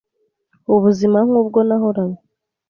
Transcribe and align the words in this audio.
ubuzima 0.73 1.19
nk’ubwo 1.27 1.59
nahoranye 1.67 2.21